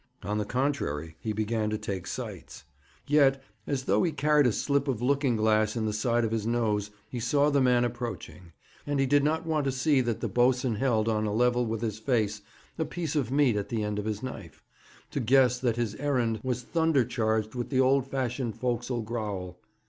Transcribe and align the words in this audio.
On 0.23 0.39
the 0.39 0.45
contrary, 0.45 1.15
he 1.19 1.31
began 1.31 1.69
to 1.69 1.77
take 1.77 2.07
sights. 2.07 2.63
Yet, 3.05 3.39
as 3.67 3.83
though 3.83 4.01
he 4.01 4.11
carried 4.11 4.47
a 4.47 4.51
slip 4.51 4.87
of 4.87 4.99
looking 4.99 5.35
glass 5.35 5.75
in 5.75 5.85
the 5.85 5.93
side 5.93 6.25
of 6.25 6.31
his 6.31 6.47
nose, 6.47 6.89
he 7.07 7.19
saw 7.19 7.51
the 7.51 7.61
man 7.61 7.85
approaching, 7.85 8.51
and 8.87 8.99
he 8.99 9.05
did 9.05 9.23
not 9.23 9.45
want 9.45 9.63
to 9.65 9.71
see 9.71 10.01
that 10.01 10.19
the 10.19 10.27
boatswain 10.27 10.77
held, 10.77 11.07
on 11.07 11.27
a 11.27 11.31
level 11.31 11.67
with 11.67 11.81
his 11.81 11.99
face, 11.99 12.41
a 12.79 12.83
piece 12.85 13.15
of 13.15 13.29
meat 13.31 13.55
at 13.55 13.69
the 13.69 13.83
end 13.83 13.99
of 13.99 14.05
his 14.05 14.23
knife, 14.23 14.63
to 15.11 15.19
guess 15.19 15.59
that 15.59 15.75
his 15.75 15.93
errand 15.93 16.39
was 16.41 16.63
thunder 16.63 17.05
charged 17.05 17.53
with 17.53 17.69
the 17.69 17.79
old 17.79 18.07
fashioned 18.07 18.55
forecastle 18.57 19.03
growl. 19.03 19.59